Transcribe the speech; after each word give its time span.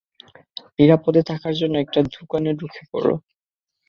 নিরাপদে 0.77 1.21
থাকার 1.29 1.53
জন্য 1.59 1.75
একটা 1.79 1.99
দোকানে 2.15 2.51
ঢুকে 2.59 2.81
পড়ো। 2.91 3.13